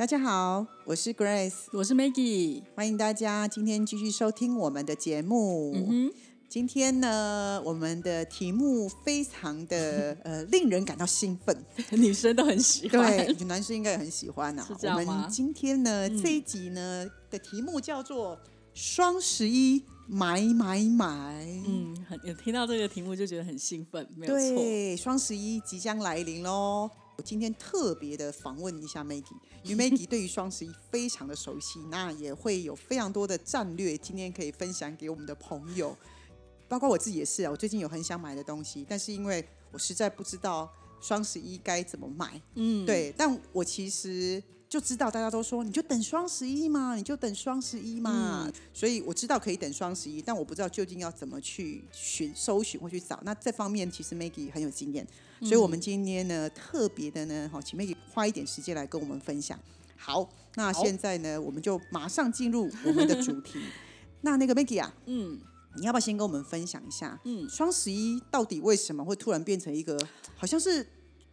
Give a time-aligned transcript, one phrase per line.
[0.00, 2.62] 大家好，我是 Grace，我是 Maggie。
[2.74, 5.74] 欢迎大家今天继续收听我们的节目。
[5.74, 6.10] 嗯，
[6.48, 11.54] 今天呢，我们的题目非常的 呃令人感到兴奋，
[11.90, 13.14] 女生都很喜欢。
[13.14, 14.64] 对，男生应该也很喜欢啊。
[14.66, 18.40] 是这样我们今天呢、嗯这一集呢的题目叫做
[18.72, 21.46] 双十一买买买。
[21.66, 24.56] 嗯，很有听到这个题目就觉得很兴奋，没有错。
[24.56, 26.88] 对，双十一即将来临喽。
[27.16, 35.94] 我今天特别的访问一下 Maggie，因为 Maggie 对于双十一非常的熟悉，那也会有非常多的战略，今天可以分享给我们的朋友，
[36.66, 37.50] 包括我自己也是啊。
[37.50, 53.20] 我最近有很想买的东西，但是因为我实在不知道双十一该怎么买，嗯，对，但我其实就知道大家都说你就等双十一嘛，你就等双十一嘛，嗯所以我知道可以等双十一，但我不知道究竟要怎么去寻、搜寻或去找。
[53.24, 55.04] 那这方面其实 Maggie 很有经验，
[55.40, 59.58] 所以我们今天呢特别的呢，好，请 Maggie 花一点时间来跟我们分享。
[59.96, 63.58] 好，那现在呢，我们就马上进入我们的主题。
[64.22, 65.40] 那那个 Maggie 啊，嗯
[65.74, 67.18] 你要不要先跟我们分享一下？
[67.24, 69.98] 嗯，双十一到底为什么会突然变成一个
[70.36, 70.86] 好像是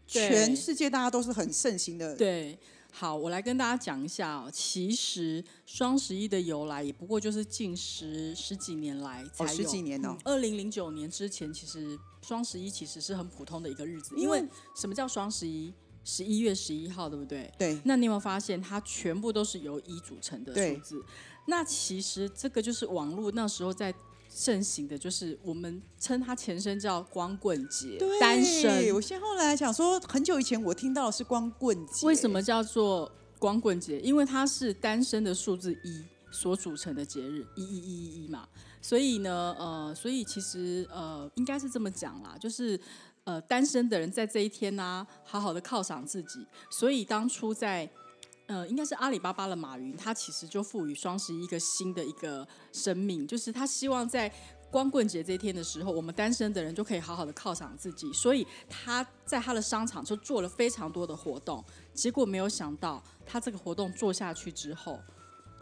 [0.07, 2.15] 全世界大家都是很盛行的？
[2.15, 2.57] 对。
[2.99, 4.49] 好，我来跟大家讲一下哦。
[4.51, 9.53] 其实双十一的由来也不过就是近十十几年来才哦，有。
[9.53, 14.43] 十几年哦，二零零九年之前，其实双十一其实是很普通的一个日子，因为
[14.75, 15.71] 什么叫双十一？
[16.03, 17.53] 十一月十一号，对不对？
[17.55, 21.05] 对，那你有没有发现，它全部都是由一组成的数字？
[21.45, 23.93] 那其实这个就是网络那时候在
[24.37, 28.93] 盛行的，就是我们称它前身叫光棍节，对单身。
[28.93, 33.99] 我先后来想说，很久以前我听到的是光棍节，为什么叫做光棍节？
[33.99, 38.47] 因为它是单身的数字一所组成的节日，一一一一一嘛。
[38.79, 42.79] 所以呢，呃，所以其实呃，应该是这么讲啦，就是
[43.23, 46.45] 呃，单身的人在这一天呢、好好的犒赏自己。
[46.69, 47.89] 所以当初在
[48.47, 54.31] 呃，应该是阿里巴巴的马云，他其实就赋予双十一一个新的一个生命，就是他希望在
[54.71, 61.63] 光棍节这一天的时候，我们单身的人就可以好好的犒赏自己，所以他在他的商场就做了非常多的活动。
[61.93, 64.99] 结果没有想到，他这个活动做下去之后，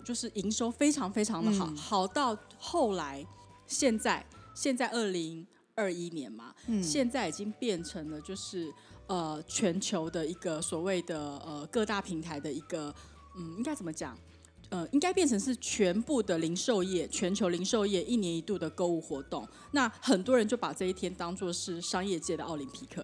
[0.04, 3.26] 就是营收非常非常的好，嗯好到后来
[3.68, 5.46] 现在现在二零
[5.76, 8.72] 二一年嘛，嗯现在已经变成了就是
[9.08, 12.94] 呃全球的一个所谓的呃各大平台的一个
[13.38, 14.18] 嗯应该怎么讲？
[14.70, 19.48] 呃，应该变成是全部的零售业，全球零售业一年一度的购物活动。
[19.72, 23.04] 那很多人就把这一天当做是商业界的奥林匹克。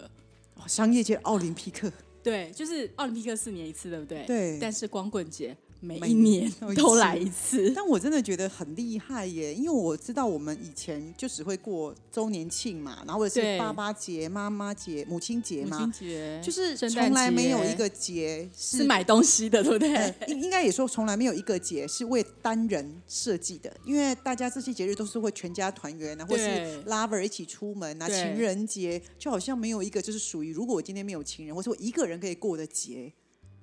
[0.56, 1.90] 哦商业界的奥林匹克？
[2.20, 4.24] 对，就是奥林匹克四年一次，对不对？
[4.26, 7.70] 对但是光棍节每每一年都来一次。
[7.76, 19.92] 但我真的觉得很厉害耶，因为我知道我们以前就只会过周年庆嘛，然后或者是爸爸节、妈妈节、母亲节母嘛，亲节就是从来没有一个节是是买东西的，对不对？
[19.92, 33.12] 呃，应应该也说从来没有一个节是为单人设计的，因为大家这些节日都是会全家团圆啊，或是 lover 一起出门啊，情人节就好像没有一个就是属于如果我今天没有情人，或是我一个人可以过的节。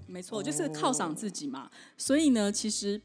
[0.10, 1.70] 没错，就是犒赏自己嘛。
[1.98, 3.00] 所以呢，其实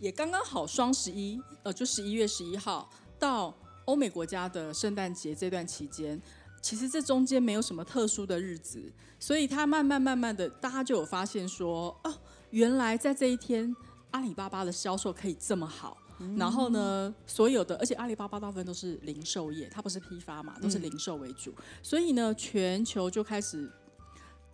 [0.00, 6.20] 也刚刚好，双十一，呃，就十一月十一号到欧美国家的圣诞节这段期间，
[6.60, 12.14] 其实这中间没有什么特殊的日子，所以他慢慢慢慢的，大家就有发现说，哦，
[12.50, 13.74] 原来在这一天，
[14.10, 15.98] 阿里巴巴的销售可以这么好。
[16.34, 21.52] 然后呢，所有的，而且阿里巴巴大部分都是零售业，它不是批发嘛，都是零售为主，
[21.82, 23.70] 所以呢，全球就开始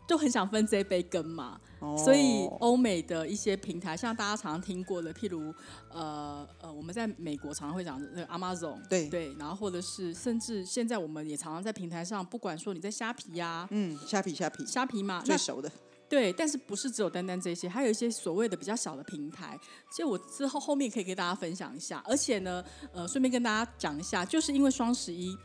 [0.06, 1.60] 就很想分这杯羹嘛。
[1.98, 5.52] 所以哦欧美的一些平台，像大家常常听过的，譬如
[5.90, 9.08] 呃呃，我们在美国常常会讲的那个 Amazon，对。
[9.08, 14.64] 对，然后或者是甚至现在我们也常常在平台上，不管说你在虾皮呀、嗯，虾皮虾皮。
[14.64, 15.70] 虾皮嘛，最熟的，
[16.08, 19.58] 对，但是不是只有单单这些，还有一些所谓的比较小的平台。
[19.90, 25.36] 其实我之后后面可以跟大家分享一下，而且呢，呃，顺便跟大家讲一下，就是因为双十一，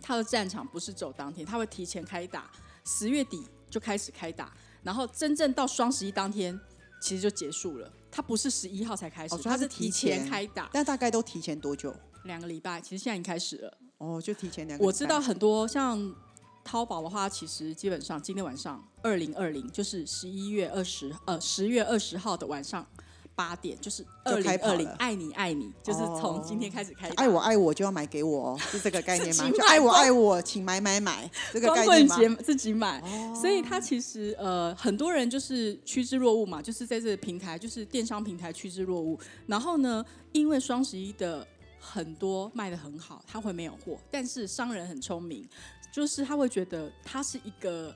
[0.00, 2.48] 它的战场不是走当天，它会提前开打，
[2.84, 3.44] 十月底
[3.74, 4.54] 就开始开打，
[4.84, 6.56] 然后真正到双十一当天，
[7.02, 7.92] 其实就结束了。
[8.08, 11.92] 它不是十一号才开始，哦所以它是它是提提前前开打但大概都提前多久？
[12.22, 13.78] 两个礼拜，其实现在已经开始了。
[13.98, 14.86] 哦，就提前两个。
[14.86, 16.14] 我知道很多像
[16.62, 22.86] 淘宝的话，其实基本上今天晚上二零二零就是十一月二十呃十月二十号的晚上
[23.34, 27.14] 八点，就是就二零二零爱你爱你，就是从今天开始开始。
[27.16, 29.44] 爱我爱我就要买给我哦，是这个概念吗？
[29.68, 32.38] 爱我爱我，请买买买，这个光概念吗？
[32.42, 33.02] 自己买，
[33.34, 39.18] 所以他其实呃很多人就是趋之若鹜嘛，就是在这个平台，就是电商平台趋之若鹜。
[39.46, 41.46] 然后呢，因为双十一的
[41.80, 45.48] 很多卖的很好，他会没有货，但是商人很聪明，
[45.92, 47.94] 就是他会觉得他是一个。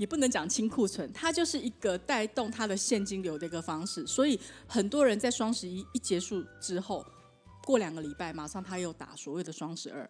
[0.00, 7.04] 也不能讲清库存，它就是一个带动它的现金流的一个方式，所以很多人在双十一一结束之后，
[7.66, 10.08] 过两个礼拜，马上他又打所谓的双十二，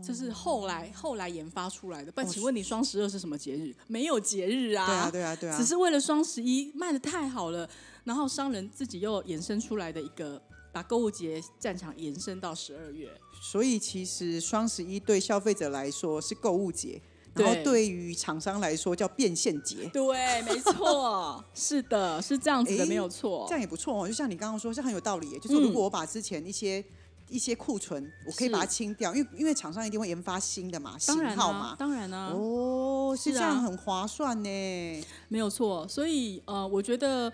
[0.00, 2.12] 这是后来后来研发出来的。
[2.12, 3.74] 不然，哦请问你双十二是什么节日？
[3.88, 7.68] 没有节日啊，对啊，对啊，对啊只，是为了双十一卖的太好了，
[8.04, 10.40] 然后商人自己又衍生出来的一个，
[10.72, 13.10] 把购物节战场延伸到十二月。
[13.42, 17.02] 所以其实双十一对消费者来说是购物节，
[17.34, 19.88] 然后对对于厂商来说叫变现节。
[19.92, 23.52] 对，没错， 是的，是这样子的，诶没有错这。
[23.54, 25.38] 样也不错哦，就像你刚刚说，这很有道理耶。
[25.38, 26.84] 就是如果我把之前一些、
[27.28, 31.74] 一些库存，我可以把它清掉，因为因为厂商一定会研发新的嘛，型号嘛，。
[31.78, 35.04] 当然啊，哦，是这样很划算呢。
[35.28, 35.86] 没有错。
[35.88, 37.32] 所以呃，我觉得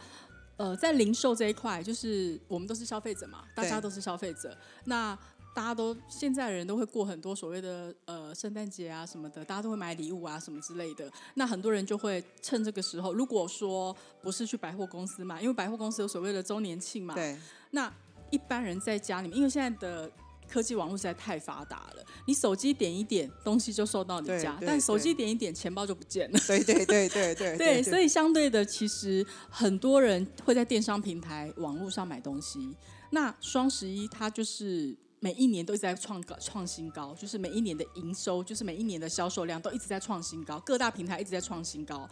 [0.56, 5.19] 呃，在零售这一块，就是我们都是消费者嘛，大家都是消费者，那。
[5.58, 11.10] 大家都现在人都会过很多所谓的呃圣诞节啊什么的，大家都会买礼物啊什么之类的。
[11.34, 17.37] 那很多人就会趁这个时候，如果说不是去百货公司买，因为百货公司有所谓的周年庆嘛，对，
[17.72, 17.93] 那
[18.31, 20.08] 一般人在家里面，因为现在的
[20.49, 26.38] 科技网络实在太发达了，你手机点一点，东西就送到你家，但手机点一点，钱包就不见了。
[26.46, 32.76] 对对对对对 对，所以以相对的，其实很多人会在电商平台、网络上买东西。
[33.11, 42.09] 那双十一它就是每一年都一直在创高、创新高，就是每一年的营收，就是每一年的销售量都一直在创新高，各大平台一直在创新高。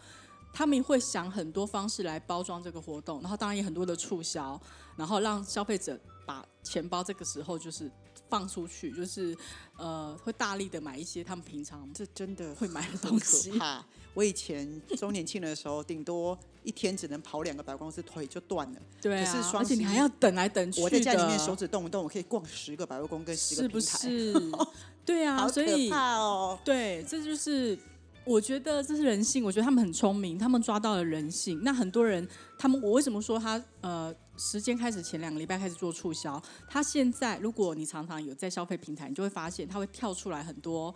[0.52, 4.58] 他们会想很多方式来包装这个活动，然后当然也很多的促销，
[4.96, 7.90] 然后让消费者把钱包这个时候就是
[8.28, 9.36] 放出去，就是
[9.76, 13.50] 呃会大力的买一些他们平常这真的会买的东西。
[13.58, 13.84] 怕。
[14.14, 18.80] 我以前周年庆的时候，顶多一天只能跑两个百货公司，腿就断了。
[19.02, 20.84] 对啊，可是双而且你还要等来等去的。
[20.84, 24.66] 我在家里面手指动不动，我可以逛十个百货公司跟十个是不平台，是？
[25.04, 26.58] 对啊， 好可所以怕哦。
[26.64, 27.78] 对，这就是
[28.24, 29.44] 我觉得这是人性。
[29.44, 31.60] 我觉得他们很聪明，他们抓到了人性。
[31.62, 32.26] 那很多人，
[32.58, 36.42] 他们我为什么说他呃时间开始前两个礼拜开始做促销？
[36.68, 40.94] 它现在如果你常常有在消费平台，你就会发现它会跳出来很多。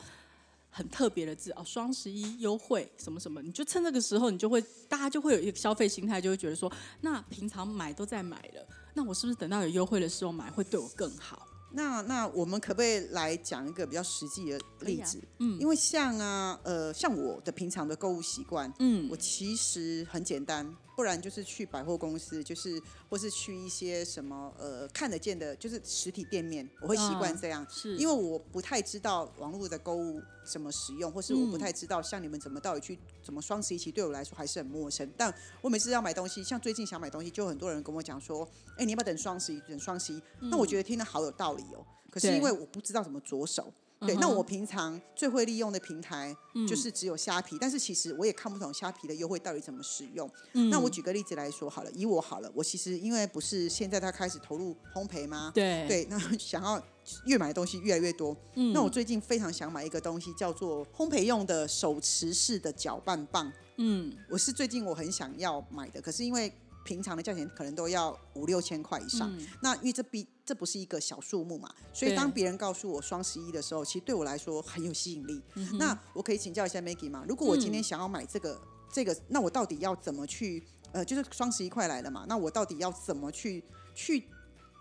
[0.72, 8.64] 很特别的字哦，双十一优惠什么什么，你就趁这个时候，你就会大家就会有一个消费心态，就会觉得说，那平常买都在买了，
[8.94, 11.44] 那我是不是等到有优惠的时候买会对我更好？
[11.72, 15.20] 那那我们可不可以来讲一个比较实际的例子？
[15.38, 27.66] 嗯因为像啊，呃，像我的平常的购物习惯，嗯我其实很简单，不然就是去百货公司，就是或是去一些什么呃看得见的，就是实体店面，我会习惯嗯这样。
[27.70, 35.10] 是因为我不太知道网络的购物怎么使用，或是我不嗯太知道像你们怎么到底去怎么双十一，其实对我来说还是很陌生。
[35.16, 38.46] 但我每次要买东西，像最近想买东西，就很多人跟我讲说
[38.76, 39.60] ：“哎、你要不要等双十一？
[39.60, 40.22] 等双十一？”
[40.52, 41.82] 那我觉得听得好有道理哦。
[42.10, 43.72] 可是因为我不知道怎么着手，
[44.06, 46.34] 对，那我平常最会利用的平台
[46.66, 50.28] 就是只有虾皮，但是其实我也看不懂虾皮的优惠到底怎么使用。
[50.54, 55.52] 嗯那我举个例子来说好了，以我好了，我其实因为不是现在他开始投入烘焙吗？
[55.54, 56.82] 对对，那 想要
[57.26, 58.34] 越买的东西越来越多。
[58.54, 63.52] 嗯那我最近非常想买一个东西，叫做烘焙用的手持式的搅拌棒。
[63.76, 66.50] 嗯我是最近我很想要买的，可是因为
[66.84, 69.30] 平常的价钱可能都要五六千块以上。
[69.36, 75.40] 嗯那因为这比这不是一个小数目嘛，所以当别人告诉我双十一的时候，其实对我来说很有吸引力。
[75.54, 77.24] 嗯那我可以请教一下 Maggie 吗？
[77.28, 78.60] 如果我今天想要买这个、
[78.92, 80.60] 这个，那我到底要怎么去？
[80.90, 83.62] 呃，就是双十一快来了嘛，那我到底要怎么去
[83.94, 84.26] 去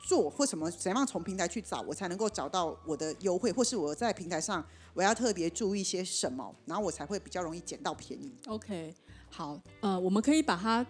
[0.07, 8.33] 做，或什么怎样从平台去找，我才能够找到我的优惠，或是我在平台上我要特别注意些什么，然后我才会比较容易捡到便宜。
[8.47, 8.91] OK，
[9.29, 10.83] 好，呃，我们可以把它，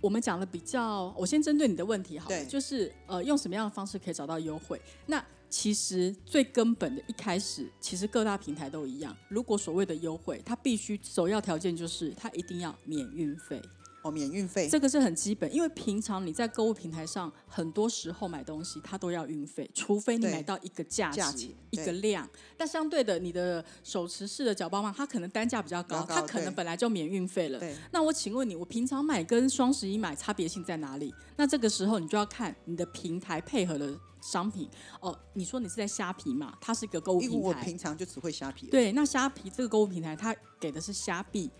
[0.00, 4.80] 我们讲的比较，我先针对你的问题好了，就是呃，用什么样的方式可以找到优惠？
[5.06, 13.60] 那其实最根本的，一开始其实各大平台都一样，如果所谓的优惠，它必须首要条件就是它一定要免运费。
[14.02, 22.28] 哦，免运费，这个是很基本，因为平常你在购物平台上，很多时候买东西它都要运费，除非你买到一个价值、一个量。
[22.56, 27.58] 但相对的，你的手持式的搅拌棒，它可能单价比较高，它可能本来就免运费了。
[27.58, 31.14] 对，那我请问你，我平常买跟双十一买差别性在哪里？
[31.36, 34.68] 那这个时候你就要看你的平台配合的商品。
[35.00, 36.56] 哦，你说你是在虾皮嘛？
[36.60, 37.66] 它是一个购物因为我平台。
[37.66, 38.66] 平常就只会虾皮。
[38.68, 41.50] 对，那虾皮这个购物平台，它给的是虾币，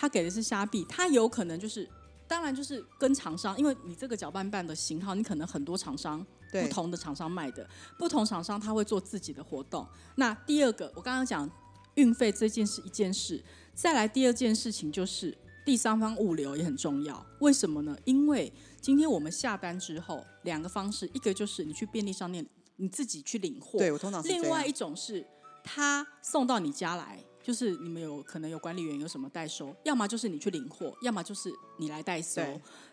[0.00, 1.88] 它给的是虾币，他有可能就是
[2.28, 9.84] 当然就是跟厂商，因为你这个搅拌棒的型号，你可能很多厂商对不同的厂商卖的，不同厂商他会做自己的活动。
[10.14, 11.50] 那第二个，我刚刚讲
[11.96, 13.42] 运费这件事一件事，
[13.74, 15.36] 再来第二件事情就是
[15.66, 17.26] 第三方物流也很重要。
[17.40, 17.98] 为什么呢？
[18.04, 25.26] 因为今天我们下单之后，两个方式，一个就是你去便利商店你自己去领货，对我通常是另外一种是
[25.64, 32.42] 他送到你家来，就是你们有可能有管理员有什么代收，要么就是你去领货，要么就是你来代收。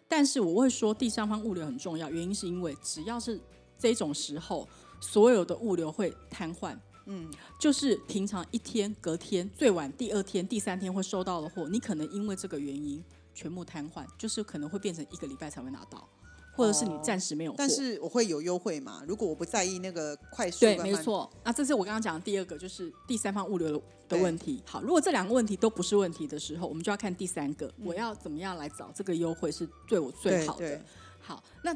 [0.08, 3.38] 但是我会说第三方物流很重要，原因是因为只要是
[3.78, 4.66] 这种时候，
[5.02, 6.74] 所有的物流会瘫痪。
[7.08, 16.08] 嗯，就是平常一天、隔天、最晚第二天、第三天会收到的货，你可能因为这个原因全部瘫痪，就是可能会变成一个礼拜才会拿到，
[16.56, 17.56] 或者是你暂时没有货。
[17.58, 19.04] 但是我会有优惠嘛？
[19.08, 20.78] 如果我不在意那个快速，对。
[20.78, 21.30] 没错。
[21.44, 24.62] 那这是我刚刚讲的第二个，就是第三方物流的问题。
[24.66, 30.82] 好，如果这两个问题都不是问题的时候，我们就要看第三个，嗯我要怎么样来找这个优惠是对我最好的。
[31.20, 31.76] 好，那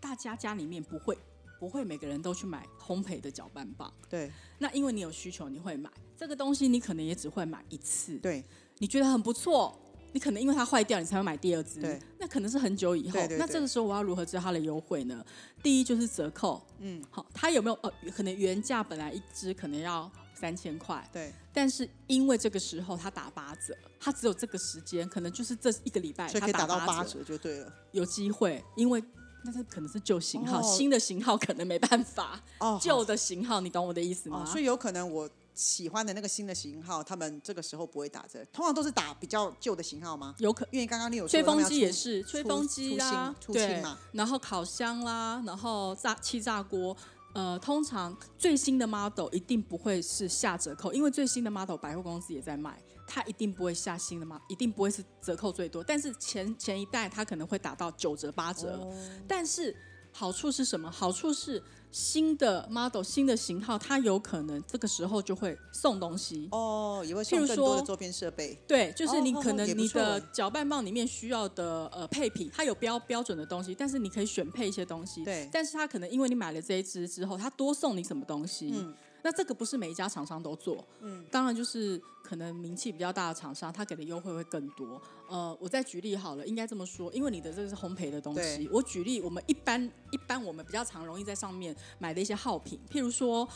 [0.00, 1.16] 大家家里面不会
[1.58, 8.18] 不会每个人都去买烘焙的搅拌棒，对那因为你有需求，你会买这个东西，你可能也只会买一次。
[8.18, 8.44] 对
[8.78, 9.78] 你觉得很不错，
[10.12, 11.80] 你可能因为它坏掉，你才会买第二支。
[11.80, 13.12] 对，那可能是很久以后。
[13.12, 15.24] 对对对那这个时候我要如何知道它的优惠呢？
[15.62, 27.72] 第一就是折扣，嗯，好，它有没有呃，可能原价本来一支可能要三千块，对，但是因为这个时候它打八折，它只有这个时间，可能就是这一个礼拜，它可以打到八八折就对了。
[27.92, 29.02] 有机会，因为。
[29.42, 32.38] 那是可能是旧型号，哦新的型号可能没办法。
[32.58, 34.44] 哦，旧的型号，你懂我的意思吗？
[34.44, 35.26] 哦，所以有可能我
[35.60, 40.34] 喜欢的那个新的型号，他们这个时候不会打折，通常都是打比较旧的型号吗？
[40.38, 46.96] 有可因为刚刚你有说吹风机也是，吹风机啦，对嘛，然后烤箱啦，然后炸气炸锅。
[47.32, 55.80] 呃，通常最新的 model 一定不会是下折扣，因为最新的 model 百货公司也在卖，它一定不会下新的 model，一定不会是折扣最多。
[55.84, 58.92] 但是前前一代它可能会打到九折八折，哦
[59.28, 59.72] 但是
[60.12, 60.90] 好处是什么？
[60.90, 66.48] 好处是新的 model 新的型号，它有可能这个时候就会送东西。
[66.52, 68.58] 哦，也会送更多的说周边设备。
[68.66, 75.24] 对，就是你哦可能你的欸搅拌棒里面需要的呃配品，它有标标准的东西，但是你可以选配一些东西。
[75.24, 78.72] 对但是它可能因为你买了这一支之后，它多送你什么东西。
[78.74, 84.98] 嗯那这个不是每一家厂商都做，嗯，当然就是可能名气比较大的厂商，他给的优惠会更多。
[85.30, 93.48] 呃，我再举例好了，应该这么说，因为你的这个是烘焙的东西，我举例，我们一般一般我们比较常容易在上面买的一些耗品，譬如说。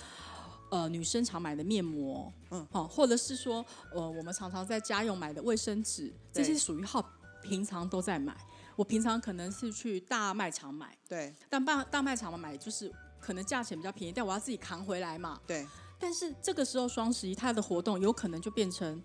[0.71, 7.04] 呃，女生常买的面膜，嗯，好、或者是说，呃，我们常常在家用买的卫生纸，这些属于耗，
[7.43, 8.37] 平常都在买。
[8.75, 15.40] 我平常可能是去大卖场买，对但大大卖场买就是可能价钱比较便宜，但我要自己扛回来嘛。
[15.47, 15.64] 对
[15.97, 19.00] 但是这个时候双十一它的活动有可能就变成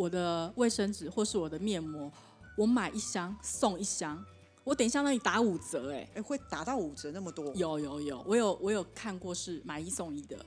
[0.00, 2.10] 我的卫生纸或是我的面膜，
[2.56, 4.24] 我买一箱送一箱，
[4.64, 7.52] 我等一下让你打五折、哎，哎，会打到五折那么多？
[7.54, 10.38] 有有有，我有我有看过是买一送一的，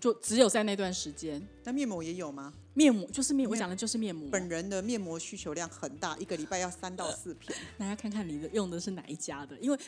[0.00, 2.54] 就只有在那段时间，那面膜也有吗？
[2.72, 4.30] 面膜就是面，我讲的就是面膜。
[4.30, 7.54] 本人的面膜需求量很大，一个礼拜要三到四片。
[7.76, 9.78] 大家看看你的用的是哪一家的，因为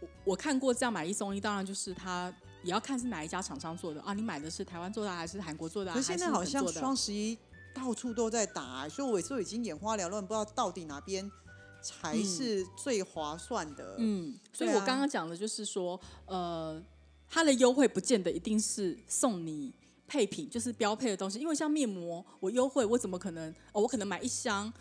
[0.00, 4.12] 我我看过这样买一送一，当然就是它也要看是哪一家厂商做的啊。
[4.12, 5.94] 你买的是台湾做的还是韩国做的啊？
[5.94, 7.38] 可是现在好像双十一
[7.74, 11.30] 到处都在打、所以我有时候已经眼花缭乱，不知道到底哪边
[11.82, 13.94] 才是最划算的。
[13.98, 16.82] 嗯，所以我刚刚讲的就是说，呃，
[17.28, 19.72] 它的优惠不见得一定是送你
[20.06, 21.38] 配品，就是标配的东西。
[21.38, 23.50] 因为像面膜，我优惠我怎么可能？
[23.72, 24.72] 哦，我可能买一箱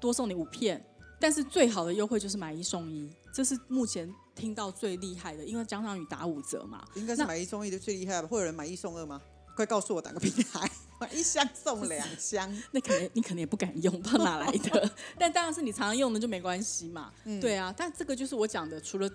[0.00, 0.84] 多送你五片，
[1.20, 6.84] 但是最好的优惠就是买一送一，这是目前听到最厉害的，因为江上宇打五折嘛。
[6.94, 8.26] 应该是买一送一的最厉害吧？
[8.26, 9.20] 会有人买一送二吗？
[9.54, 10.67] 快告诉我打个平台买
[11.06, 12.50] 一箱送两箱？
[12.72, 14.90] 那可能你可能也不敢用，不知道哪来的。
[15.18, 17.12] 但当然是你常常用的就没关系嘛。
[17.24, 19.08] 嗯对啊，但这个就是我讲的，除了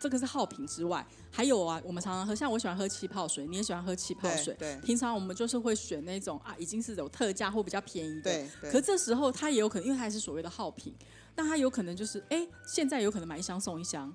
[0.00, 4.54] 这个是耗品之外，还有啊，我们常常喝，像我喜欢喝气泡水，你也喜欢喝气泡水。
[4.58, 8.22] 对对平常我们就是会选那种啊，已经是有特价或比较便宜的。
[8.22, 10.94] 对对可这时候它也有可能，因为它还是所谓的耗品，
[11.36, 14.14] 那它有可能就是，哎，现在有可能买一箱送一箱，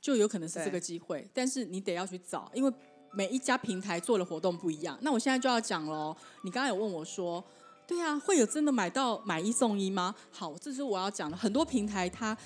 [0.00, 1.28] 就有可能是这个机会。
[1.32, 2.72] 但是你得要去找，因为
[3.14, 4.98] 每一家平台做的活动不一样。
[5.02, 7.42] 那我现在就要讲喽，你刚刚有问我说，
[7.86, 10.14] 对啊，会有真的买到买一送一吗？
[10.30, 11.36] 好，这是我要讲的。
[11.36, 12.36] 很多平台它，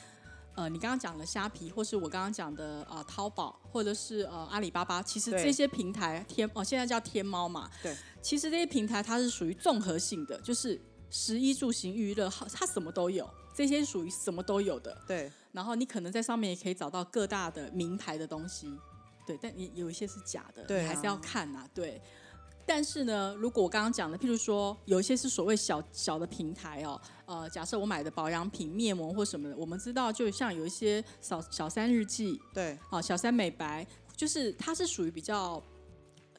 [0.54, 14.96] 呃，你刚刚讲的虾皮，或是我刚刚讲的呃淘宝，或者是呃阿里巴巴，其实这些平台天哦、现在叫天猫嘛，对，其实这些平台它是属于综合性的，就是食衣住行娱乐，它什么都有，这些属于什么都有的。
[15.06, 18.68] 对然后你可能在上面也可以找到各大的名牌的东西，
[19.28, 22.00] 对，但也有一些是假的，对啊你还是要看啊、对。
[22.64, 35.62] 但是呢，如果我刚刚讲的，譬如说有一些是所谓小小的平台哦，呃，假设我买的保养品、面膜或什么的，我们知道，就像有一些小小三日记，对，啊，小三美白，就是它是属于比较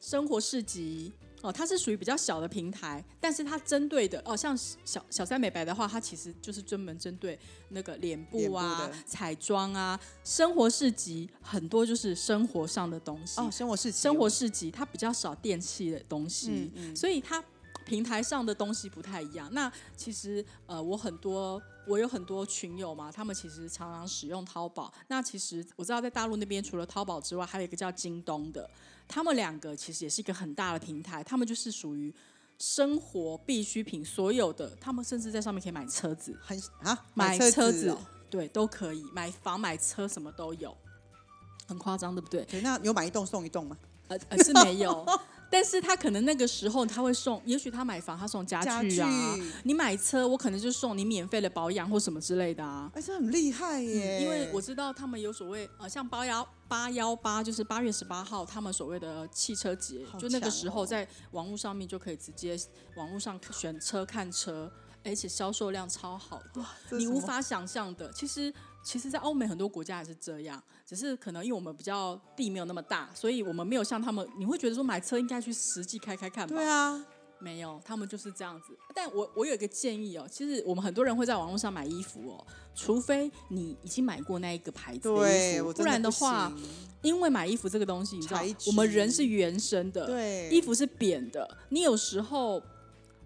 [0.00, 1.12] 生活市集。
[1.42, 7.38] 哦，它是属于比较小的平台，但是它针对的哦，像小小三美白的话，它其实就是专门针对
[7.70, 13.40] 那个脸部啊、彩妆啊、生活市集，很多就是生活上的东西。
[13.40, 17.42] 哦，生活市集，生活市集它比较少电器的东西，所以它
[17.90, 19.48] 平台上的东西不太一样。
[19.52, 24.92] 那其实呃，我很多我有很多群友嘛，他们其实常常使用淘宝。
[25.08, 28.70] 那其实我知道在大陆那边，除了淘宝之外，还有一个叫京东的。
[29.08, 32.14] 他们两个其实也是一个很大的平台，他们就是属于
[32.58, 37.96] 生活必需品，所有的他们甚至在上面可以买车子，很啊买车子，
[38.30, 40.72] 对，都可以买房买车什么都有，
[41.66, 42.44] 很夸张，对不对？
[42.44, 43.76] 对，那有买一栋送一栋吗？
[44.06, 45.04] 呃呃是没有。
[45.50, 52.90] 但是他可能那个时候他会送，也许他买房他送家具啊，你买车我可能就送你免费的保养或什么之类的啊。
[52.94, 54.22] 哎，这很厉害耶！
[54.22, 62.56] 因为我知道他们有所谓呃，像八幺八幺八，就是八月十八号他们所谓的汽车节，就那个时候在网络上面就可以直接
[62.96, 64.70] 网络上选车看车，
[65.04, 68.12] 而且销售量超好的，你无法想象的。
[68.12, 68.54] 其实。
[68.82, 74.26] 其实，在欧美很多国家也是这样，只是可能因为我们比较地没有那么大，所以我们没有像他们。
[74.38, 76.56] 你会觉得说买车应该去实际开开看吧？
[76.56, 77.06] 对啊，
[77.38, 78.76] 没有，他们就是这样子。
[78.94, 86.50] 但我我有一个建议哦，其实我们很多人会在网络上买衣服哦，除非你已经买过那一个牌子的衣服，不然的话，
[87.02, 92.62] 因为买衣服这个东西，你知道，我们人是原生的，对，衣服是扁的，你有时候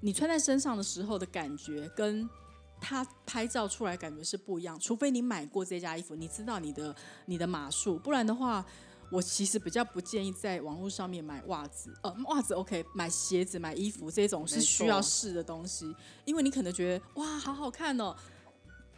[0.00, 2.28] 你穿在身上的时候的感觉跟。
[2.84, 6.94] 它拍照出来感觉是不一样，除非你买过这家衣服，你知道你的
[7.26, 8.64] 你的码数，不然的话，
[9.10, 11.92] 我其实比较不建议在网络上面买袜子。
[12.02, 15.94] 呃，袜子 OK，买鞋子、买衣服这种是需要试的东西，
[16.26, 18.14] 因为你可能觉得哇好好看哦，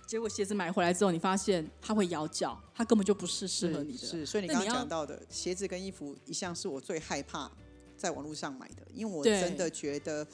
[0.07, 3.99] 结果鞋子买回来之后，你发现它会咬脚，它根本就不是适合你的。
[3.99, 7.51] 是，所以你刚刚讲到的鞋子跟衣服，一向是我最害怕
[7.97, 10.27] 在网络上买的，因为我真的觉得。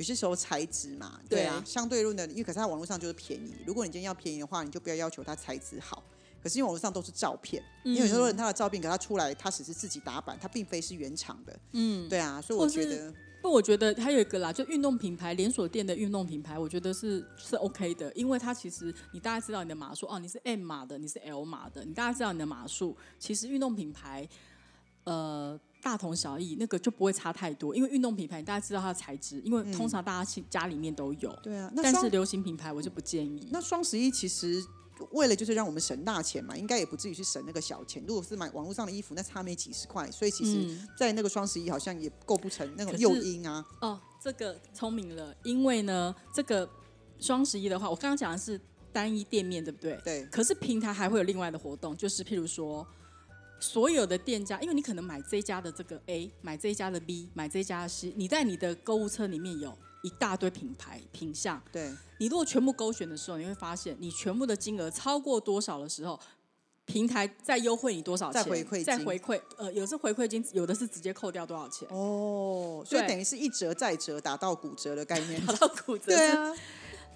[0.00, 3.52] 有些时候材质嘛，对啊，相对论的，因为可是它网络上就是便宜。
[3.66, 6.02] 如果你今天要便宜的话，你就不要要求它材质好。
[6.42, 11.54] 可是因为网络上都是照片，因为有时候他的照片给他出来，他只是自己打版，他并非是原厂的。
[11.72, 22.96] 嗯，对啊，所以我觉得，不，我觉得还有一个啦，就运动品牌连锁店的运动品牌，我觉得是是 OK 的，因为它其实你大概知道你的码数哦，你是 M 码的，你是 L 码的，你大概知道你的码数。
[23.18, 24.26] 其实运动品牌，
[25.04, 25.60] 呃。
[25.82, 31.34] 大同小异，那个就不会差太多，因为运动品牌大家知道它的材质，因为通常大家家里面都有。
[31.42, 33.48] 对啊，但是流行品牌我就不建议。
[33.50, 34.62] 那双十一其实
[35.12, 38.04] 为了就是让我们省大钱嘛，应该也不至于去省那个小钱。
[38.06, 43.64] 如果是买网络上的衣服，那差没几十块，所以其实，在那个双十一好像也构不成那种诱因啊。
[43.80, 46.68] 哦，这个聪明了，因为呢，这个
[47.18, 48.60] 双十一的话，我刚刚讲的是
[48.92, 49.98] 单一店面，对不对？
[50.04, 50.24] 对。
[50.26, 52.86] 可是平台还会有另外的活动，就是譬如说。
[53.60, 61.62] 所有的店家，因为你可能买这家的这个 A，买这家的 B，买这家的 C，你在你的购物车里面有一大堆品牌品相。
[61.70, 66.18] 对，你如果全部勾选的时候，你会发现你全部的金额超过多少的时候，
[66.86, 68.42] 平台再优惠你多少钱？
[68.42, 69.40] 再回馈，再回馈。
[69.58, 71.86] 呃，有是回馈金，有的是直接扣掉多少钱？
[71.90, 75.44] 哦，所以等于是一折再折，打到骨折的概念。
[75.44, 76.06] 打到骨折。
[76.06, 76.56] 对啊，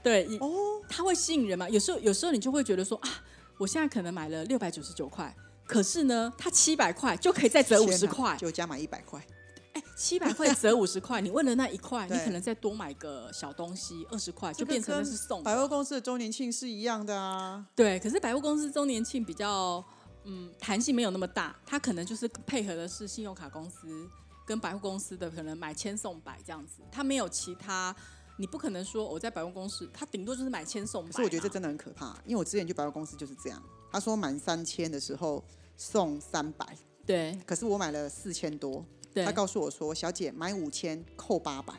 [0.02, 0.38] 对。
[0.38, 1.68] 哦，它会吸引人嘛？
[1.70, 3.09] 有时候，有时候你就会觉得说啊，
[3.57, 5.35] 我现在可能买了六百九十九块。
[5.66, 9.24] 可是呢，它七百块就可以再折五十块，就加满一百块。
[9.72, 15.42] 哎，七百块折五十块，你为了那一块，你可能再多买个小东西，二十块就变成是送。
[15.42, 17.64] 百货公司的周年庆是一样的啊。
[17.74, 19.85] 对，可是百货公司周年庆比较
[20.24, 24.09] 嗯弹性没有那么大，它可能就是配合的是信用卡公司
[24.46, 27.94] 跟百货公司的可能买千送百这样子，它没有其他。
[28.36, 31.10] 你不可能说我在百货公司，他顶多就是买千送百。
[31.10, 33.62] 可是我觉得这真的很可怕，因为我之前去百货公司就是这样。
[33.92, 35.42] 他说满三千的时候
[35.76, 36.66] 送三百，
[37.06, 37.38] 对。
[37.46, 38.84] 可是我买了四千多，
[39.24, 41.72] 他告诉我说：“小姐买五千扣八百，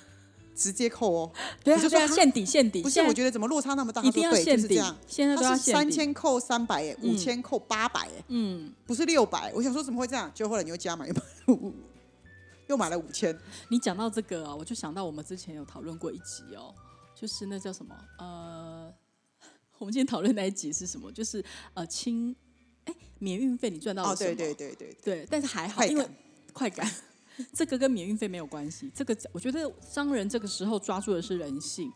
[0.56, 1.30] 直接扣哦。”
[1.62, 2.82] 对，就说限底限底。
[2.82, 4.02] 不是，我觉得怎么落差那么大？
[4.02, 4.82] 一定要限底。
[5.06, 9.52] 现在都要三千扣三百，哎，五千扣八百，哎，嗯，不是六百。
[9.54, 10.32] 我想说怎么会这样？
[10.34, 11.14] 就后来你又加买又
[12.70, 13.36] 又买了五千。
[13.68, 16.72] 你讲到这个啊，我就想到我们之前有讨论过一集哦，
[17.16, 18.94] 就是那叫什么呃。
[19.78, 21.10] 我们今天讨论那一集是什么？
[21.10, 22.36] 就是呃，轻
[22.84, 24.34] 哎，免运费你赚到了什么？
[24.36, 26.06] 对对对对对，但是还好，因为
[26.52, 26.86] 快感，
[27.54, 28.92] 这个跟免运费没有关系。
[28.94, 31.90] 这个我觉得商人这个时候抓住的是人性，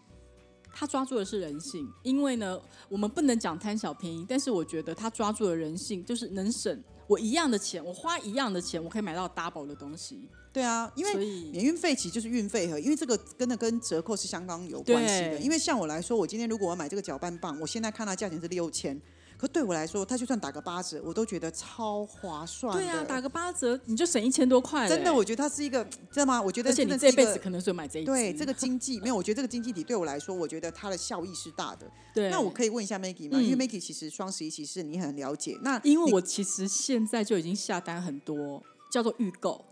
[0.73, 2.59] 他抓住的是人性，因为呢，
[2.89, 10.29] 我们不能讲贪小便宜，但是我觉得他抓住了人性，就是能省我一样的钱，我花一样的钱，我可以买到 double 的东西。
[10.53, 11.15] 对啊，因为
[11.51, 15.39] 免运费其实就是运费和，因为这个真的跟折扣是相当有关系的。
[15.41, 19.01] 因为像我来说，我今天如果我买这个搅拌棒，我现在看它价钱是六千，
[19.45, 22.75] 可对我来说，它就算打个八折，我都觉得超划算。
[22.75, 26.41] 对啊，打个八折你就省一千多块真的，我觉得它是一个，知道吗？
[26.41, 31.87] 我觉得而且你真的是一个这辈子可能只有买这一支 对这个 经济没有，我觉得这个经济体对我来说，我觉得它的效益是大的。
[32.15, 33.39] 对，那我可以问一下 Maggie 吗？
[33.39, 35.59] 嗯因为 Maggie 其实双十一其实你很了解。
[35.63, 39.63] 那因为我其实现在就已经下单很多，叫做预购。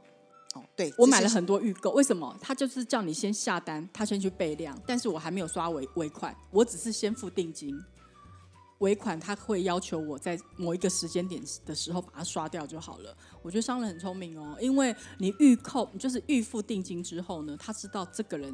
[0.54, 2.36] 哦，对我买了很多预购，为什么？
[2.38, 7.74] 他就是叫你先下单，他先去备量，但是我还没有刷尾尾款，我只是先付定金，
[8.82, 13.16] 尾款他会要求我在某一个时间点的时候把它刷掉就好了。
[13.40, 18.52] 我觉得商人很聪明哦，因为你预扣，就是预付定金之后呢，他知道这个人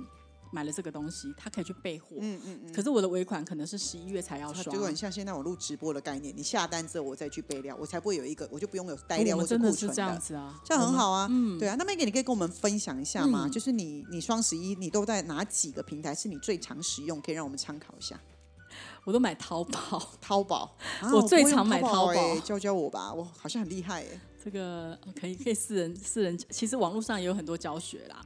[0.51, 2.17] 买了这个东西，他可以去备货。
[2.21, 2.73] 嗯嗯嗯。
[2.75, 10.13] 可是我的尾款可能是十一月才要刷它就，很像现在我录直播的概念，你下单之后我再去备料，我才不会有一个，我就不用有带料我们或是真的是这库存的。
[10.13, 11.75] 样子啊，这样很好啊，嗯对啊。
[11.79, 13.47] 那 Maggie，你可以跟我们分享一下吗？
[13.47, 18.21] 嗯就是你你双十一你都在哪几个平台是你最常使用，可以让我们参考一下？
[19.09, 20.03] 我都买淘宝。
[20.21, 24.21] 淘宝，啊我最常买淘宝欸教教我吧，我好像很厉害哎。
[24.45, 28.21] 这个呃可以可以私人私人，其实网络上也有很多教学啦。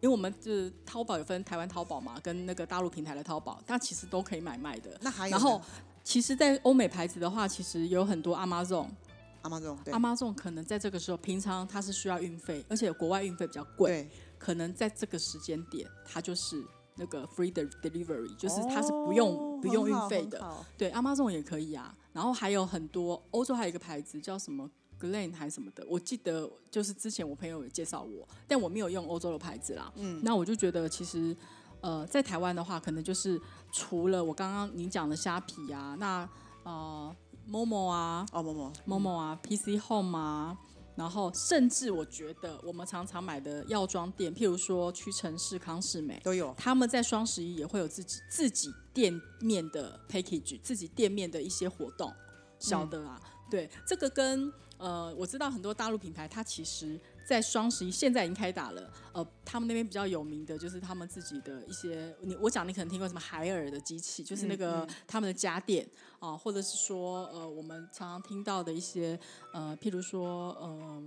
[0.00, 4.90] 因为我们就是淘宝有分台湾淘宝嘛，跟那个大陆平台的淘宝，它其实都可以买卖的。
[5.00, 5.62] 那还有然后，
[6.02, 16.62] 其实，在欧美牌子的话，其实有很多 Amazon，Amazon Amazon 可能在这个时候，平常它是需要运费，而且国外运费比较贵，可能在这个时间点，它就是
[16.96, 20.44] 那个 free de delivery，就是它是不用、哦不用运费的。
[20.76, 21.96] 对，Amazon 也可以啊。
[22.12, 29.90] 然后还有很多欧洲还有一个牌子叫什么 Glen 还是什么的，我记得就是之前我朋友有介绍我，但我没有用欧洲的牌子啦。
[29.96, 31.34] 嗯，那我就觉得其实
[31.80, 33.40] 呃，在台湾的话，可能就是
[33.72, 36.28] 除了我刚刚您讲的虾皮啊，那
[36.62, 37.14] 呃
[37.50, 40.56] Momo 啊哦，某某，Momo 啊，PC Home 啊。
[40.96, 46.54] 然后，甚至我觉得我们常常买的药妆店，譬如说屈臣氏、康士美，都有。
[46.56, 52.12] 他们在双十一也会有自己自己店面的 package，自己店面的一些活动，
[52.58, 65.88] 小的啊，对，这个跟呃，我知道很多大陆品牌，它其实在双十一现在已经开打了，呃，他们那边比较有名的就是他们自己的一些，你我讲你可能听过什么海尔的机器，就是那个他们的家电
[66.30, 69.18] 啊、或者是说呃，我们常常听到的一些
[69.52, 71.02] 呃，譬如说呃。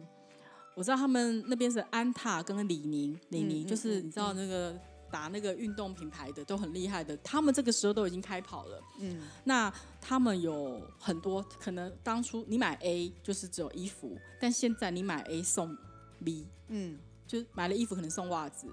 [0.78, 8.80] 我知道他们那边是安踏跟李宁，李宁嗯就是你知道那个打那个运动品牌的都很厉害的，他们这个时候都已经开跑了。
[9.00, 15.76] 嗯，那他们有很多可能当初你买 A 就是只有衣服，但现在你买 A 送
[16.24, 18.68] B，嗯，就买了衣服可能送袜子，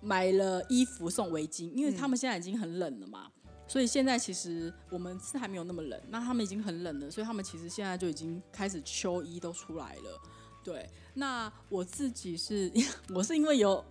[0.00, 3.32] 买了衣服送围巾，因为他们现在已经很冷了嘛。
[3.68, 10.20] 所以现在其实我们是还没有那么冷，那他们已经很冷了，所以他们其实现在就已经开始秋衣都出来了。
[10.64, 12.72] 对，那我自己是
[13.14, 13.84] 我是因为有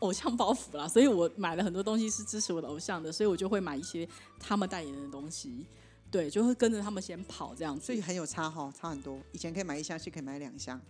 [0.00, 4.06] 偶像包袱啦，所以我买了很多东西是支持我的偶像的，所以我就会买一些
[4.38, 5.64] 他们代言的东西。
[6.10, 9.20] 对，就会跟着他们先跑这样子，所以很有差哈，差很多。
[9.30, 10.80] 以前可以买一箱，现在可以买两箱，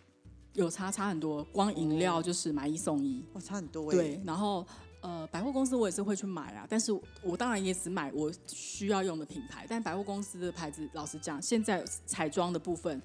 [0.55, 1.45] 有差差很多。
[1.45, 3.97] 光饮料就是买一送一，哇，差很多哎。
[3.97, 4.67] 对，然后
[5.01, 9.67] 呃，百货公司我也是会去买啊，但是我当然也只买我需要用的品牌。
[9.69, 13.01] 但百货公司的牌子，老实讲，现在彩妆的部分，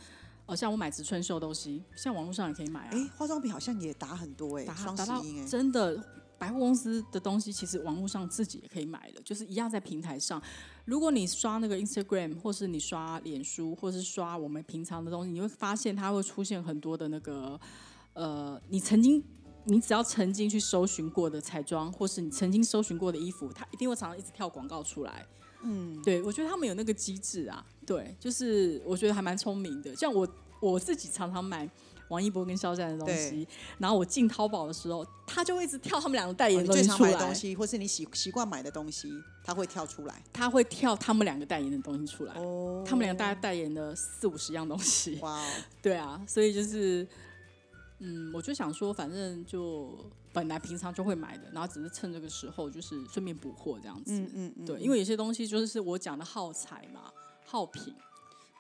[0.46, 5.46] 呃，像我买植村秀东西，像网络上也可以买啊，哎，化妆品好像也打很多哎，达双十一哎。
[5.46, 6.04] 真的。
[6.38, 10.40] 百货公司的东西其实网络上自己也可以买的，就是一样在平台上。
[10.84, 17.58] 如果你刷那个 Instagram，或是你刷脸书，或是刷我们平常的东西，你会发现它会出现很多的那个
[18.12, 19.24] 呃，你曾经
[19.66, 25.26] 你只要曾经去搜寻过的彩妆，或是你曾经搜寻过的衣服，它一定会常常一直跳广告出来。
[25.64, 29.96] 嗯，对，我觉得他们有那个机制啊，对，就是我觉得还蛮聪明的。
[29.96, 30.28] 像我
[30.60, 31.68] 我自己常常买
[32.10, 33.48] 王一博跟肖战的东西，
[33.80, 39.12] 然后我进淘宝的时候，他就会一直跳他们两个代哦言最常的东西出来，买的东西，或是你习习惯买的东西，
[39.44, 40.22] 他会跳出来。
[40.32, 42.34] 他会跳他们两个代言的东西出来。
[42.36, 45.52] 哦，他们两个大概代言了四五十样东西，哇哦，
[45.82, 47.08] 对啊，所以就是，
[48.00, 49.98] 嗯，我就想说，反正就
[50.34, 54.14] 本来平常就会买的，然后只是趁这个时候就是顺便补货这样子。
[54.14, 57.12] 嗯嗯嗯，对，因为有些东西就是我讲的耗材嘛，
[57.46, 57.94] 耗品。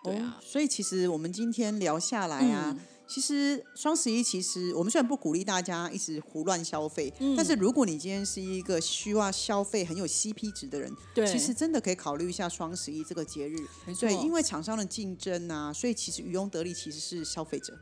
[0.04, 13.56] 对啊哦，所以其实我们今天聊下来啊，嗯其实双十一其实我们虽然不鼓励大家一直胡乱消费，嗯但是如果你今天是一个需要消费很有 CP 值的人，对，其实真的可以考虑一下双十一这个节日。
[13.86, 17.78] 没错，对，因为厂商的竞争啊，所以其实渔翁得利其实是消费者。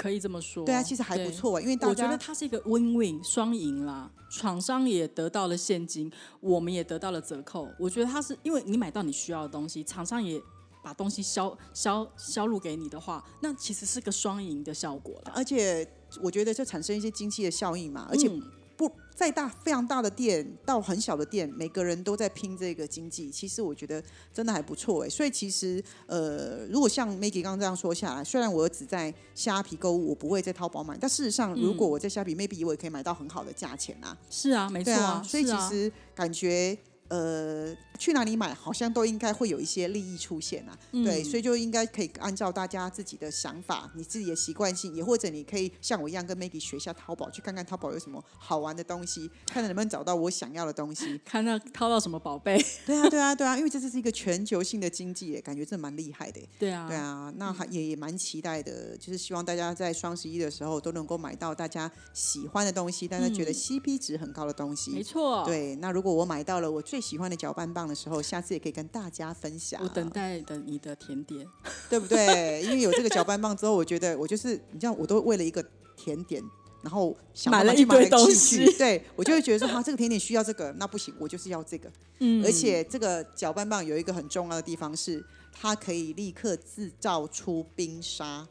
[0.00, 0.64] 可以这么说。
[0.64, 1.30] 对啊，其实还不对。
[1.30, 6.10] 错，因为大我觉得它是一个 win-win 双赢啦，厂商也得到了现金，
[6.40, 7.68] 我们也得到了折扣。
[7.78, 10.40] 我觉得它是因为你买到你需要的东西，厂商也
[10.82, 15.32] 把东西销销销路给你的话，那其实是个双赢的效果了。
[15.34, 15.86] 而且
[16.22, 18.42] 我觉得就产生一些经济的效应嘛，而且嗯
[18.80, 25.08] 不再大非常大的店到很小的店，每个人都在拼这个经济，其实我觉得真的还不错哎。
[25.10, 34.16] 所以其实呃，如果像 Maggie 刚刚这样说下来，虽然我只在虾皮购物，我不会在淘宝买，但事实上如果我在虾皮、maybe 我也可以买到很好的价钱啊。
[34.30, 36.78] 是啊，没错对啊，所以其实感觉。
[37.10, 41.04] 呃，去哪里买好像都应该会有一些利益出现啊，嗯。
[41.04, 51.20] 对，所以就应该可以按照大家自己的想法，你自己的习惯性，也或者你可以像我一样跟 Maggie 学一下淘宝，去看看淘宝有什么好玩的东西，看看能不能找到我想要的东西。
[51.24, 56.40] 看到淘到什么宝贝，对啊，对啊，对啊，因为这是一个全球性的经济耶，感觉这蛮厉害的。
[56.58, 63.54] 对啊，对啊，那还也也蛮期待的，就是希望大家在双十一的时候都能够买到大家喜欢的东西，大家觉得嗯。
[63.70, 64.90] CP 值很高的东西。
[64.90, 69.80] 没错，，对，那如果我买到了我最喜欢的搅拌棒的时候，下次也可以跟大家分享。
[69.82, 71.46] 我等待的你的甜点，
[71.88, 72.62] 对不对？
[72.64, 75.64] 因为有这个搅拌棒之后，我觉得我就是你知道，我都为了一个
[75.96, 76.42] 甜点，
[76.82, 81.90] 然后想买了一堆东西去对我就会觉得说，哈、这个甜点需要这个，那不行，我就是要这个。
[82.22, 88.46] 嗯而且这个搅拌棒有一个很重要的地方是，它可以立刻制造出冰沙，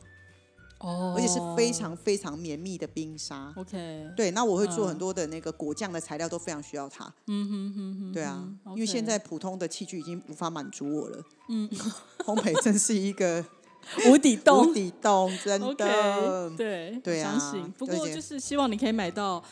[0.80, 3.54] 哦，而且是非常非常绵密的冰沙。
[3.58, 7.06] OK，对，那我会做嗯很多的那个果酱的材料，都非常需要它。
[7.28, 11.24] 嗯哼哼哼，对啊，嗯因为现在普通的器具已经无法满足我了。
[11.50, 11.70] 嗯，
[12.26, 13.44] 烘焙真是一个
[14.08, 16.50] 无底洞无底洞，真的。
[16.56, 17.72] 对对啊相信。
[17.72, 19.44] 不过就是希望你可以买到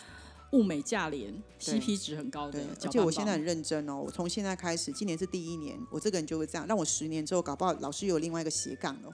[0.52, 2.60] 物美价廉、CP 值很高的。
[2.84, 4.02] 而且我现在很认真哦。
[4.06, 9.12] 我从现在开始，今年是第一年，我这个人就会这样，让我十年之后，搞不好老师有另外一个斜杠哦。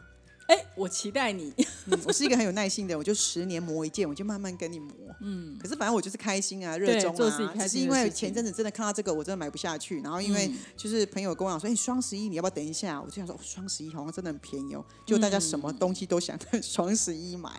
[0.47, 1.53] 哎，我期待你。
[1.88, 4.91] 嗯，我是一个很有耐心的人，我就十年磨一件，我就慢慢跟你磨。
[5.21, 10.01] 嗯，可是反正我就是开心啊，热衷啊，只是因为前阵子真的看到这个，我真的买不下去。
[10.01, 13.01] 然后因为嗯就是朋友跟我讲说，哎、双十一你要不要等一下？
[13.01, 17.49] 我就想说，哦双十一好像真的很便宜哦，就大家什么东西都想在 双十一买。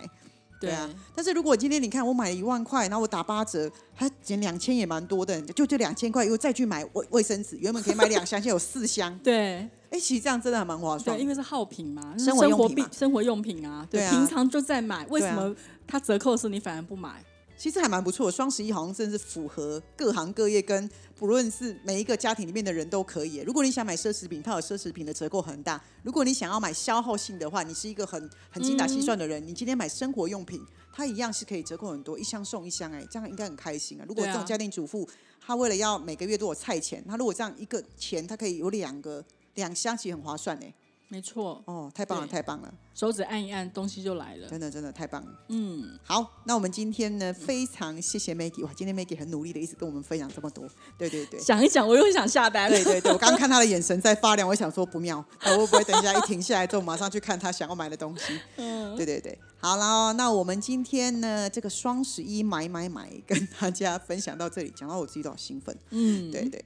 [0.65, 9.69] 对啊，但是如果今天你看我买了一万块，然后我打八折，还减两千也蛮多的，就就两千块，又再去买卫卫生纸，原本可以买两箱，现在有四箱，对。
[9.91, 11.23] 哎，其实这样真的还蛮划算对，。
[11.23, 14.11] 因为是耗品嘛，生活活用品生活用品啊，对啊。
[14.11, 15.55] 平常就在买，为什么
[15.87, 17.23] 它折扣的时候你反而不买？
[17.65, 23.39] 其实还蛮不错的，双十一好像真的是符合各行各业跟不论是每一个家庭里面的人都可以。
[23.39, 30.61] 如果你想买奢侈品，它有奢侈品的折扣很大；如果你想要买消耗性的话，你是一个很很精打细算的人，你今天买生活用品，
[30.93, 34.05] 它一样是可以折扣很多，一箱送一箱，哎，这样应该很开心啊。
[34.07, 35.09] 如果这种家庭主妇，
[35.41, 39.25] 她为了要每个月都有菜钱，她如果这样一个钱，她可以有两个
[39.55, 40.75] 两箱，其实很划算哎。
[41.09, 44.49] 没错，哦，太棒了，太棒了，手指按一按，东西就来了。
[44.49, 45.31] 真的真的太棒了。
[45.49, 51.39] 嗯，好，那我们今天呢，非常谢谢 Maggie，哇，今天 Maggie 很努力的一直跟我们分享这么多，对对对。
[51.39, 52.69] 想一想，我又想下单。
[52.69, 58.41] 对对对，我刚刚看他的眼神在发亮，我想说不妙，我会不会等一下一停下来之后，马上去看他想要买的东西？
[58.57, 65.77] 嗯，对对对，好了，那我们今天呢，这个双十一买买买，跟大家分享到这里，讲到我自己都好兴奋。
[65.91, 66.65] 嗯，对对，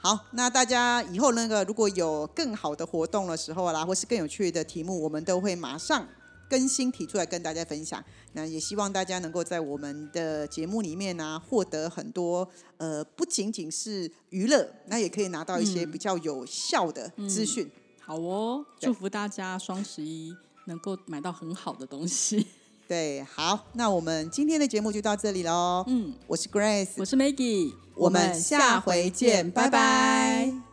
[0.00, 6.06] 好，那大家以后那个如果有更好的活动的时候啦，或是更有趣的题目，我们都会马上
[6.48, 8.02] 更新提出来跟大家分享。
[8.32, 17.68] 那也希望大家能够在我们的节目里面呢、获得很多呃，不仅仅是娱乐，那也可以拿到一些比较有效的资讯。
[18.00, 20.32] 好哦，祝福大家双十一
[20.66, 22.46] 能够 买到很好的东西。
[22.88, 25.84] 对，好，那我们今天的节目就到这里喽。
[25.88, 30.67] 嗯，我是 Grace，我是 Maggie，我们下回见拜拜